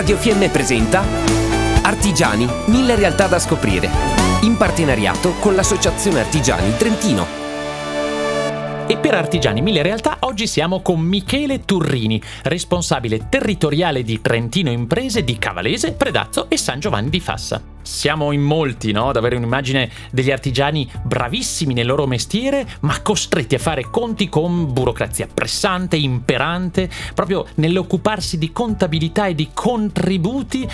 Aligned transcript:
Radio 0.00 0.16
Fiemme 0.16 0.48
presenta 0.48 1.04
Artigiani, 1.82 2.48
mille 2.68 2.94
realtà 2.94 3.26
da 3.26 3.38
scoprire. 3.38 3.90
In 4.44 4.56
partenariato 4.56 5.32
con 5.40 5.54
l'Associazione 5.54 6.20
Artigiani 6.20 6.74
Trentino. 6.78 7.26
E 8.86 8.96
per 8.96 9.12
Artigiani 9.12 9.60
Mille 9.60 9.82
Realtà 9.82 10.16
oggi 10.20 10.46
siamo 10.46 10.80
con 10.80 11.00
Michele 11.00 11.66
Turrini, 11.66 12.20
responsabile 12.44 13.28
territoriale 13.28 14.02
di 14.02 14.22
Trentino 14.22 14.70
Imprese 14.70 15.22
di 15.22 15.36
Cavalese, 15.36 15.92
Predazzo 15.92 16.48
e 16.48 16.56
San 16.56 16.80
Giovanni 16.80 17.10
di 17.10 17.20
Fassa. 17.20 17.69
Siamo 17.82 18.32
in 18.32 18.42
molti, 18.42 18.92
no? 18.92 19.08
Ad 19.08 19.16
avere 19.16 19.36
un'immagine 19.36 19.90
degli 20.10 20.30
artigiani 20.30 20.90
bravissimi 21.02 21.74
nel 21.74 21.86
loro 21.86 22.06
mestiere, 22.06 22.66
ma 22.80 23.00
costretti 23.02 23.54
a 23.54 23.58
fare 23.58 23.88
conti 23.90 24.28
con 24.28 24.72
burocrazia 24.72 25.28
pressante, 25.32 25.96
imperante, 25.96 26.90
proprio 27.14 27.46
nell'occuparsi 27.56 28.38
di 28.38 28.52
contabilità 28.52 29.26
e 29.26 29.34
di 29.34 29.50
contributi 29.52 30.68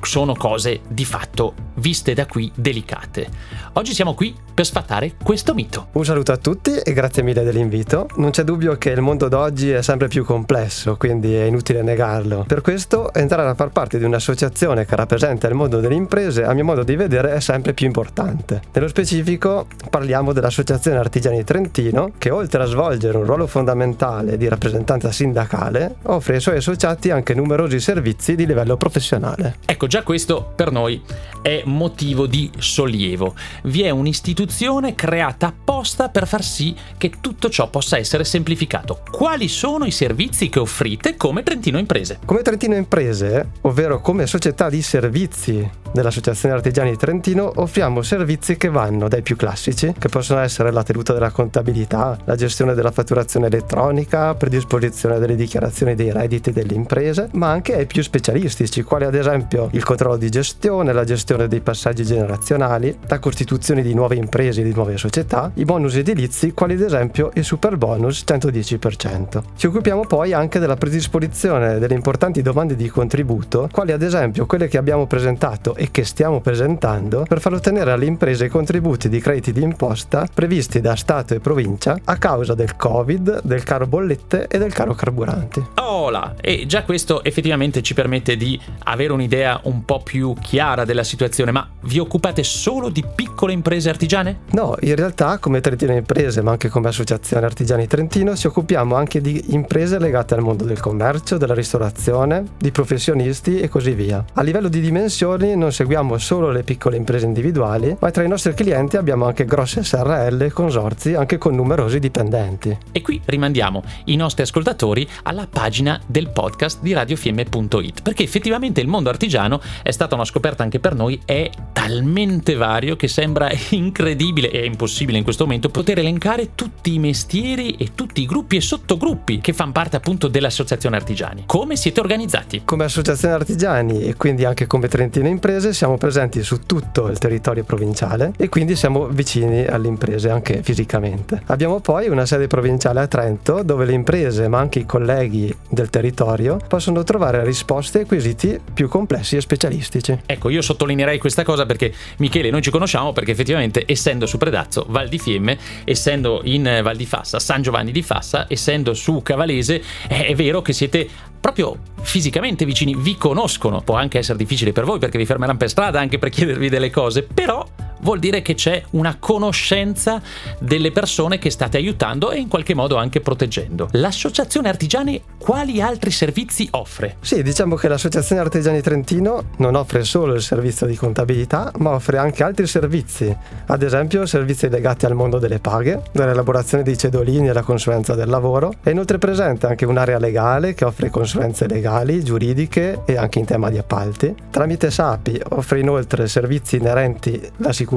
sono 0.00 0.34
cose 0.34 0.80
di 0.88 1.04
fatto 1.04 1.54
viste 1.74 2.14
da 2.14 2.26
qui 2.26 2.50
delicate. 2.54 3.28
Oggi 3.74 3.94
siamo 3.94 4.14
qui 4.14 4.34
per 4.52 4.66
sfatare 4.66 5.12
questo 5.22 5.54
mito. 5.54 5.88
Un 5.92 6.04
saluto 6.04 6.32
a 6.32 6.36
tutti 6.36 6.74
e 6.74 6.92
grazie 6.92 7.22
mille 7.22 7.44
dell'invito. 7.44 8.08
Non 8.16 8.30
c'è 8.30 8.42
dubbio 8.42 8.76
che 8.76 8.90
il 8.90 9.00
mondo 9.00 9.28
d'oggi 9.28 9.70
è 9.70 9.82
sempre 9.82 10.08
più 10.08 10.24
complesso, 10.24 10.96
quindi 10.96 11.34
è 11.34 11.44
inutile 11.44 11.82
negarlo. 11.82 12.44
Per 12.46 12.60
questo 12.60 13.12
entrare 13.12 13.48
a 13.48 13.54
far 13.54 13.70
parte 13.70 13.98
di 13.98 14.04
un'associazione 14.04 14.84
che 14.84 14.96
rappresenta 14.96 15.46
il 15.46 15.54
mondo 15.54 15.78
delle 15.80 15.94
imprese, 15.94 16.44
a 16.44 16.52
mio 16.54 16.64
modo 16.64 16.82
di 16.82 16.96
vedere, 16.96 17.34
è 17.34 17.40
sempre 17.40 17.72
più 17.72 17.86
importante. 17.86 18.62
Nello 18.72 18.88
specifico 18.88 19.66
parliamo 19.90 20.32
dell'Associazione 20.32 20.98
Artigiani 20.98 21.44
Trentino, 21.44 22.12
che 22.18 22.30
oltre 22.30 22.62
a 22.62 22.66
svolgere 22.66 23.16
un 23.16 23.24
ruolo 23.24 23.46
fondamentale 23.46 24.36
di 24.36 24.48
rappresentanza 24.48 25.12
sindacale, 25.12 25.96
offre 26.04 26.34
ai 26.34 26.40
suoi 26.40 26.56
associati 26.56 27.10
anche 27.10 27.34
numerosi 27.34 27.78
servizi 27.78 28.34
di 28.34 28.46
livello 28.46 28.76
professionale. 28.76 29.56
Ecco, 29.64 29.86
già 29.88 30.04
questo 30.04 30.52
per 30.54 30.70
noi 30.70 31.02
è 31.42 31.62
motivo 31.64 32.26
di 32.26 32.50
sollievo. 32.58 33.34
Vi 33.64 33.82
è 33.82 33.90
un'istituzione 33.90 34.94
creata 34.94 35.48
apposta 35.48 36.08
per 36.08 36.26
far 36.28 36.44
sì 36.44 36.74
che 36.96 37.10
tutto 37.20 37.48
ciò 37.48 37.68
possa 37.68 37.96
essere 37.96 38.24
semplificato. 38.24 39.00
Quali 39.10 39.48
sono 39.48 39.84
i 39.84 39.90
servizi 39.90 40.48
che 40.48 40.60
offrite 40.60 41.16
come 41.16 41.42
Trentino 41.42 41.78
Imprese? 41.78 42.18
Come 42.24 42.42
Trentino 42.42 42.76
Imprese, 42.76 43.50
ovvero 43.62 44.00
come 44.00 44.26
società 44.26 44.68
di 44.68 44.82
servizi 44.82 45.68
dell'Associazione 45.92 46.54
Artigiani 46.54 46.90
di 46.90 46.96
Trentino, 46.96 47.50
offriamo 47.56 48.02
servizi 48.02 48.56
che 48.56 48.68
vanno 48.68 49.08
dai 49.08 49.22
più 49.22 49.36
classici, 49.36 49.94
che 49.98 50.08
possono 50.08 50.40
essere 50.40 50.70
la 50.70 50.82
tenuta 50.82 51.12
della 51.12 51.30
contabilità, 51.30 52.18
la 52.24 52.36
gestione 52.36 52.74
della 52.74 52.90
fatturazione 52.90 53.46
elettronica, 53.46 54.34
predisposizione 54.34 55.18
delle 55.18 55.34
dichiarazioni 55.34 55.94
dei 55.94 56.12
redditi 56.12 56.52
delle 56.52 56.74
imprese, 56.74 57.28
ma 57.32 57.50
anche 57.50 57.74
ai 57.74 57.86
più 57.86 58.02
specialistici, 58.02 58.82
quali 58.82 59.04
ad 59.04 59.14
esempio 59.14 59.68
il 59.72 59.84
controllo 59.84 60.16
di 60.16 60.28
gestione, 60.28 60.92
la 60.92 61.04
gestione 61.04 61.48
dei 61.48 61.60
passaggi 61.60 62.04
generazionali, 62.04 62.96
la 63.06 63.18
costituzione 63.18 63.82
di 63.82 63.94
nuove 63.94 64.16
imprese 64.16 64.60
e 64.60 64.64
di 64.64 64.74
nuove 64.74 64.96
società, 64.96 65.50
i 65.54 65.64
bonus 65.64 65.96
edilizi, 65.96 66.52
quali 66.52 66.74
ad 66.74 66.82
esempio 66.82 67.30
il 67.34 67.44
super 67.44 67.76
bonus 67.76 68.24
110%. 68.26 69.42
Ci 69.56 69.66
occupiamo 69.66 70.02
poi 70.06 70.32
anche 70.32 70.58
della 70.58 70.76
predisposizione 70.76 71.78
delle 71.78 71.94
importanti 71.94 72.42
domande 72.42 72.76
di 72.76 72.88
contributo, 72.88 73.68
quali 73.72 73.92
ad 73.92 74.02
esempio 74.02 74.46
quelle 74.46 74.68
che 74.68 74.78
abbiamo 74.78 75.06
presentato 75.06 75.76
e 75.78 75.90
che 75.90 76.04
stiamo 76.04 76.40
presentando 76.40 77.24
per 77.26 77.40
far 77.40 77.54
ottenere 77.54 77.92
alle 77.92 78.04
imprese 78.04 78.46
i 78.46 78.48
contributi 78.48 79.08
di 79.08 79.20
crediti 79.20 79.52
di 79.52 79.62
imposta 79.62 80.26
previsti 80.32 80.80
da 80.80 80.96
Stato 80.96 81.34
e 81.34 81.40
provincia 81.40 81.98
a 82.04 82.16
causa 82.16 82.54
del 82.54 82.76
Covid, 82.76 83.42
del 83.44 83.62
caro 83.62 83.86
bollette 83.86 84.48
e 84.48 84.58
del 84.58 84.72
caro 84.72 84.94
carburanti. 84.94 85.64
Là! 86.10 86.34
E 86.40 86.64
già 86.66 86.84
questo 86.84 87.22
effettivamente 87.24 87.82
ci 87.82 87.92
permette 87.92 88.36
di 88.36 88.58
avere 88.84 89.12
un'idea 89.12 89.60
un 89.64 89.84
po' 89.84 90.00
più 90.02 90.34
chiara 90.40 90.84
della 90.84 91.02
situazione, 91.02 91.50
ma 91.50 91.68
vi 91.82 91.98
occupate 91.98 92.42
solo 92.42 92.88
di 92.88 93.04
piccole 93.14 93.52
imprese 93.52 93.88
artigiane? 93.88 94.40
No, 94.52 94.76
in 94.80 94.94
realtà 94.94 95.38
come 95.38 95.60
Trentino 95.60 95.92
Imprese, 95.94 96.40
ma 96.40 96.52
anche 96.52 96.68
come 96.68 96.88
Associazione 96.88 97.46
Artigiani 97.46 97.86
Trentino, 97.86 98.36
ci 98.36 98.46
occupiamo 98.46 98.94
anche 98.94 99.20
di 99.20 99.52
imprese 99.52 99.98
legate 99.98 100.34
al 100.34 100.40
mondo 100.40 100.64
del 100.64 100.80
commercio, 100.80 101.36
della 101.36 101.54
ristorazione, 101.54 102.44
di 102.58 102.70
professionisti 102.70 103.60
e 103.60 103.68
così 103.68 103.92
via. 103.92 104.24
A 104.34 104.42
livello 104.42 104.68
di 104.68 104.80
dimensioni 104.80 105.56
non 105.56 105.67
seguiamo 105.70 106.18
solo 106.18 106.50
le 106.50 106.62
piccole 106.62 106.96
imprese 106.96 107.26
individuali, 107.26 107.96
ma 107.98 108.10
tra 108.10 108.22
i 108.22 108.28
nostri 108.28 108.54
clienti 108.54 108.96
abbiamo 108.96 109.26
anche 109.26 109.44
grosse 109.44 109.82
SRL 109.82 110.42
e 110.42 110.50
consorzi, 110.50 111.14
anche 111.14 111.38
con 111.38 111.54
numerosi 111.54 111.98
dipendenti. 111.98 112.76
E 112.92 113.02
qui 113.02 113.20
rimandiamo 113.24 113.82
i 114.04 114.16
nostri 114.16 114.42
ascoltatori 114.42 115.08
alla 115.24 115.46
pagina 115.50 116.00
del 116.06 116.30
podcast 116.30 116.80
di 116.80 116.92
radiofiemme.it, 116.92 118.02
perché 118.02 118.22
effettivamente 118.22 118.80
il 118.80 118.88
mondo 118.88 119.08
artigiano 119.08 119.60
è 119.82 119.90
stata 119.90 120.14
una 120.14 120.24
scoperta 120.24 120.62
anche 120.62 120.80
per 120.80 120.94
noi, 120.94 121.20
è 121.24 121.50
talmente 121.72 122.54
vario 122.54 122.96
che 122.96 123.08
sembra 123.08 123.50
incredibile 123.70 124.50
e 124.50 124.64
impossibile 124.64 125.18
in 125.18 125.24
questo 125.24 125.44
momento 125.44 125.68
poter 125.68 125.98
elencare 125.98 126.54
tutti 126.54 126.94
i 126.94 126.98
mestieri 126.98 127.72
e 127.72 127.94
tutti 127.94 128.20
i 128.22 128.26
gruppi 128.26 128.56
e 128.56 128.60
sottogruppi 128.60 129.40
che 129.40 129.52
fanno 129.52 129.72
parte 129.72 129.96
appunto 129.96 130.28
dell'associazione 130.28 130.96
artigiani. 130.96 131.44
Come 131.46 131.76
siete 131.76 132.00
organizzati? 132.00 132.62
Come 132.64 132.84
associazione 132.84 133.34
artigiani 133.34 134.02
e 134.02 134.14
quindi 134.14 134.44
anche 134.44 134.66
come 134.66 134.88
Trentino 134.88 135.28
Imprese 135.58 135.76
siamo 135.76 135.96
presenti 135.96 136.44
su 136.44 136.60
tutto 136.66 137.08
il 137.08 137.18
territorio 137.18 137.64
provinciale 137.64 138.30
e 138.36 138.48
quindi 138.48 138.76
siamo 138.76 139.08
vicini 139.08 139.64
alle 139.64 139.88
imprese 139.88 140.30
anche 140.30 140.62
fisicamente. 140.62 141.42
Abbiamo 141.46 141.80
poi 141.80 142.06
una 142.06 142.26
sede 142.26 142.46
provinciale 142.46 143.00
a 143.00 143.08
Trento 143.08 143.64
dove 143.64 143.84
le 143.84 143.92
imprese 143.92 144.46
ma 144.46 144.60
anche 144.60 144.78
i 144.78 144.86
colleghi 144.86 145.52
del 145.68 145.90
territorio 145.90 146.58
possono 146.68 147.02
trovare 147.02 147.42
risposte 147.42 147.98
ai 147.98 148.06
quesiti 148.06 148.60
più 148.72 148.86
complessi 148.86 149.34
e 149.34 149.40
specialistici. 149.40 150.16
Ecco, 150.26 150.48
io 150.48 150.62
sottolineerei 150.62 151.18
questa 151.18 151.42
cosa 151.42 151.66
perché 151.66 151.92
Michele 152.18 152.50
noi 152.50 152.62
ci 152.62 152.70
conosciamo 152.70 153.12
perché 153.12 153.32
effettivamente 153.32 153.82
essendo 153.84 154.26
su 154.26 154.38
Predazzo, 154.38 154.86
Val 154.90 155.08
di 155.08 155.18
Fiemme, 155.18 155.58
essendo 155.82 156.40
in 156.44 156.62
Val 156.84 156.94
di 156.94 157.06
Fassa, 157.06 157.40
San 157.40 157.62
Giovanni 157.62 157.90
di 157.90 158.02
Fassa, 158.02 158.46
essendo 158.48 158.94
su 158.94 159.22
Cavalese, 159.24 159.82
è 160.06 160.36
vero 160.36 160.62
che 160.62 160.72
siete 160.72 161.08
proprio 161.40 161.76
fisicamente 162.00 162.64
vicini, 162.64 162.94
vi 162.96 163.16
conoscono. 163.16 163.80
Può 163.80 163.94
anche 163.94 164.18
essere 164.18 164.38
difficile 164.38 164.72
per 164.72 164.84
voi 164.84 164.98
perché 164.98 165.18
vi 165.18 165.24
fermeranno 165.48 165.56
per 165.56 165.68
strada 165.70 166.00
anche 166.00 166.18
per 166.18 166.28
chiedervi 166.28 166.68
delle 166.68 166.90
cose, 166.90 167.22
però 167.22 167.66
vuol 168.00 168.18
dire 168.18 168.42
che 168.42 168.54
c'è 168.54 168.82
una 168.90 169.16
conoscenza 169.18 170.20
delle 170.58 170.92
persone 170.92 171.38
che 171.38 171.50
state 171.50 171.76
aiutando 171.76 172.30
e 172.30 172.38
in 172.38 172.48
qualche 172.48 172.74
modo 172.74 172.96
anche 172.96 173.20
proteggendo. 173.20 173.88
L'associazione 173.92 174.68
artigiani 174.68 175.20
quali 175.38 175.80
altri 175.80 176.10
servizi 176.10 176.68
offre? 176.72 177.16
Sì, 177.20 177.42
diciamo 177.42 177.76
che 177.76 177.88
l'Associazione 177.88 178.40
Artigiani 178.40 178.80
Trentino 178.80 179.50
non 179.58 179.74
offre 179.74 180.04
solo 180.04 180.34
il 180.34 180.42
servizio 180.42 180.86
di 180.86 180.96
contabilità, 180.96 181.72
ma 181.78 181.90
offre 181.90 182.18
anche 182.18 182.42
altri 182.42 182.66
servizi, 182.66 183.34
ad 183.66 183.82
esempio 183.82 184.26
servizi 184.26 184.68
legati 184.68 185.06
al 185.06 185.14
mondo 185.14 185.38
delle 185.38 185.58
paghe, 185.58 186.02
dall'elaborazione 186.12 186.82
dei 186.82 186.98
cedolini 186.98 187.48
alla 187.48 187.62
consulenza 187.62 188.14
del 188.14 188.28
lavoro. 188.28 188.74
È 188.82 188.90
inoltre 188.90 189.18
presente 189.18 189.66
anche 189.66 189.84
un'area 189.84 190.18
legale 190.18 190.74
che 190.74 190.84
offre 190.84 191.10
consulenze 191.10 191.66
legali, 191.66 192.22
giuridiche 192.22 193.02
e 193.04 193.16
anche 193.16 193.38
in 193.38 193.44
tema 193.44 193.70
di 193.70 193.78
appalti. 193.78 194.34
Tramite 194.50 194.90
SAPI 194.90 195.40
offre 195.50 195.80
inoltre 195.80 196.28
servizi 196.28 196.76
inerenti 196.76 197.40
alla 197.58 197.72
sicurezza, 197.72 197.87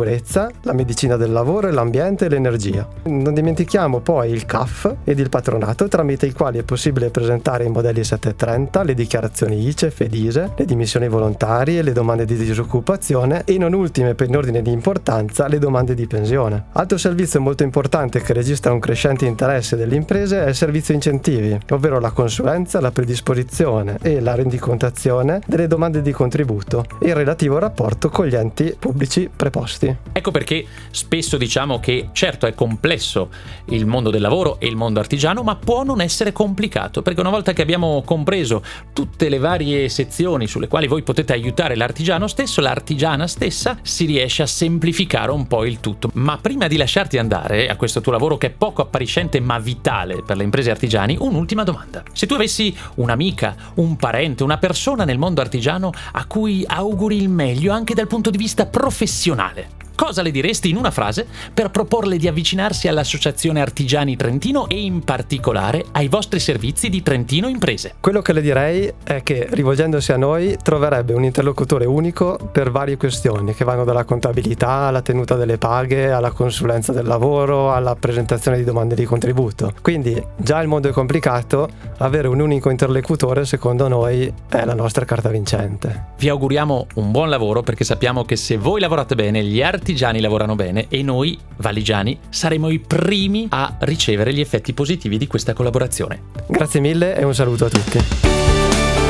la 0.62 0.74
medicina 0.74 1.18
del 1.18 1.31
lavoro 1.31 1.69
l'ambiente 1.72 2.25
e 2.25 2.29
l'energia. 2.29 2.88
Non 3.03 3.34
dimentichiamo 3.34 4.00
poi 4.00 4.31
il 4.31 4.46
CAF 4.46 4.96
ed 5.03 5.19
il 5.19 5.29
patronato 5.29 5.88
tramite 5.88 6.25
i 6.25 6.34
quali 6.34 6.59
è 6.59 6.63
possibile 6.63 7.09
presentare 7.09 7.66
i 7.66 7.69
modelli 7.69 8.03
730, 8.03 8.84
le 8.84 8.94
dichiarazioni 8.94 9.68
ICEF 9.68 10.02
ed 10.02 10.13
ISE, 10.13 10.52
le 10.56 10.66
dimissioni 10.66 11.07
volontarie, 11.07 11.81
le 11.81 11.91
domande 11.91 12.25
di 12.25 12.35
disoccupazione 12.35 13.44
e 13.46 13.57
non 13.57 13.74
ultime 13.74 14.16
per 14.16 14.28
in 14.28 14.38
ordine 14.38 14.62
di 14.62 14.72
importanza 14.72 15.47
le 15.47 15.59
domande 15.59 15.94
di 15.94 16.08
pensione. 16.08 16.66
Altro 16.73 16.97
servizio 16.97 17.41
molto 17.41 17.63
importante 17.63 18.22
che 18.22 18.34
registra 18.34 18.72
un 18.72 18.79
crescente 18.79 19.25
interesse 19.25 19.75
delle 19.75 19.96
imprese 19.96 20.46
è 20.46 20.50
il 20.50 20.56
servizio 20.56 20.94
incentivi, 20.94 21.58
ovvero 21.69 22.00
la 22.00 22.12
consulenza, 22.12 22.79
la 22.79 22.91
predisposizione 22.91 23.97
e 24.02 24.19
la 24.19 24.35
rendicontazione 24.35 25.41
delle 25.46 25.67
domande 25.67 26.02
di 26.02 26.11
contributo 26.11 26.85
e 26.99 27.09
il 27.09 27.16
relativo 27.16 27.58
rapporto 27.58 28.09
con 28.09 28.26
gli 28.26 28.35
enti 28.35 28.76
pubblici 28.78 29.29
preposti. 29.34 29.81
Ecco 30.12 30.32
perché 30.32 30.66
spesso 30.92 31.38
diciamo 31.38 31.80
che 31.80 32.10
certo 32.14 32.46
è 32.46 32.54
complesso 32.54 33.30
il 33.66 33.86
mondo 33.86 34.10
del 34.10 34.22
lavoro 34.22 34.60
e 34.60 34.68
il 34.68 34.76
mondo 34.76 35.00
artigiano, 35.00 35.44
ma 35.44 35.56
può 35.56 35.84
non 35.84 36.02
essere 36.02 36.32
complicato, 36.32 37.02
perché 37.02 37.20
una 37.20 37.30
volta 37.30 37.54
che 37.54 37.62
abbiamo 37.62 38.04
compreso 38.06 38.64
tutte 38.94 39.30
le 39.30 39.40
varie 39.40 39.90
sezioni 39.90 40.48
sulle 40.48 40.68
quali 40.68 40.88
voi 40.88 41.04
potete 41.04 41.34
aiutare 41.34 41.76
l'artigiano 41.76 42.28
stesso, 42.28 42.62
l'artigiana 42.62 43.28
stessa 43.28 43.78
si 43.82 44.06
riesce 44.06 44.44
a 44.44 44.48
semplificare 44.48 45.32
un 45.32 45.48
po' 45.48 45.66
il 45.66 45.80
tutto. 45.80 46.10
Ma 46.14 46.38
prima 46.38 46.68
di 46.68 46.78
lasciarti 46.78 47.18
andare 47.18 47.68
a 47.70 47.76
questo 47.76 48.02
tuo 48.02 48.12
lavoro 48.12 48.38
che 48.38 48.48
è 48.48 48.52
poco 48.52 48.82
appariscente 48.82 49.40
ma 49.40 49.60
vitale 49.60 50.22
per 50.24 50.38
le 50.38 50.44
imprese 50.44 50.72
artigiani, 50.72 51.18
un'ultima 51.20 51.64
domanda. 51.64 52.04
Se 52.14 52.28
tu 52.28 52.34
avessi 52.34 52.76
un'amica, 52.96 53.56
un 53.76 53.96
parente, 53.96 54.44
una 54.44 54.58
persona 54.58 55.06
nel 55.06 55.18
mondo 55.18 55.42
artigiano 55.42 55.92
a 56.12 56.26
cui 56.26 56.64
auguri 56.68 57.18
il 57.18 57.30
meglio 57.30 57.74
anche 57.74 57.94
dal 57.94 58.08
punto 58.08 58.30
di 58.30 58.38
vista 58.38 58.66
professionale, 58.66 59.71
cosa 60.02 60.24
le 60.24 60.32
diresti 60.32 60.68
in 60.68 60.78
una 60.78 60.90
frase 60.90 61.28
per 61.53 61.70
proporle 61.70 62.18
di 62.18 62.28
avvicinarsi 62.28 62.88
all'Associazione 62.88 63.62
Artigiani 63.62 64.16
Trentino 64.16 64.68
e 64.68 64.82
in 64.82 65.03
particolare 65.03 65.86
ai 65.92 66.08
vostri 66.08 66.40
servizi 66.40 66.90
di 66.90 67.03
Trentino 67.03 67.48
Imprese? 67.48 67.94
Quello 68.00 68.24
che 68.24 68.34
le 68.34 68.42
direi 68.42 68.92
è 69.03 69.22
che 69.22 69.48
rivolgendosi 69.52 70.12
a 70.12 70.18
noi 70.18 70.58
troverebbe 70.59 71.14
un 71.14 71.24
interlocutore 71.24 71.86
unico 71.86 72.50
per 72.52 72.72
varie 72.72 72.98
questioni 72.98 73.53
che 73.53 73.64
vanno 73.64 73.84
dalla 73.84 74.03
contabilità 74.03 74.70
alla 74.70 75.03
tenuta 75.03 75.36
delle 75.36 75.59
paghe, 75.59 76.09
alla 76.09 76.32
consulenza 76.32 76.92
del 76.92 77.06
lavoro, 77.06 77.72
alla 77.72 77.96
presentazione 77.96 78.58
di 78.58 78.64
domande 78.64 78.96
di 78.96 79.06
contributo. 79.06 79.72
Quindi 79.84 80.20
già 80.36 80.59
il 80.62 80.68
mondo 80.68 80.90
è 80.90 80.92
complicato, 80.92 81.70
avere 82.00 82.28
un 82.28 82.40
unico 82.40 82.72
interlocutore 82.72 83.46
secondo 83.46 83.88
noi 83.88 84.34
è 84.50 84.66
la 84.66 84.74
nostra 84.74 85.06
carta 85.06 85.30
vincente. 85.30 86.06
Vi 86.18 86.28
auguriamo 86.28 86.88
un 86.96 87.12
buon 87.12 87.30
lavoro 87.30 87.62
perché 87.62 87.84
sappiamo 87.84 88.26
che 88.26 88.36
se 88.36 88.58
voi 88.58 88.80
lavorate 88.80 89.14
bene, 89.14 89.44
gli 89.44 89.62
artigiani 89.91 90.22
lavorano 90.22 90.55
bene 90.55 90.85
e 90.88 91.03
noi, 91.03 91.38
valigiani, 91.58 92.17
saremo 92.29 92.70
i 92.70 92.79
primi 92.79 93.47
a 93.49 93.76
ricevere 93.79 94.34
gli 94.34 94.40
effetti 94.40 94.73
positivi 94.73 95.17
di 95.17 95.28
questa 95.28 95.52
collaborazione. 95.52 96.22
Grazie 96.47 96.79
mille 96.79 97.17
e 97.17 97.26
un 97.26 97.35
saluto 97.35 97.66
a 97.66 97.70
tutti. 97.70 97.99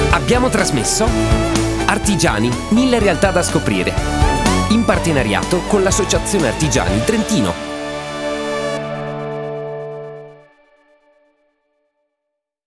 Abbiamo 0.09 0.49
trasmesso 0.49 1.05
Artigiani, 1.85 2.49
mille 2.69 2.97
realtà 2.99 3.29
da 3.29 3.43
scoprire, 3.43 3.93
in 4.69 4.83
partenariato 4.83 5.59
con 5.67 5.83
l'Associazione 5.83 6.47
Artigiani 6.47 7.03
Trentino. 7.03 7.70